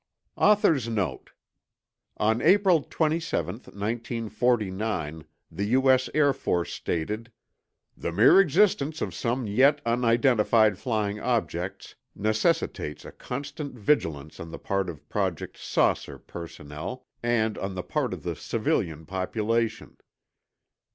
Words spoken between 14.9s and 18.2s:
Project 'Saucer' personnel, and on the part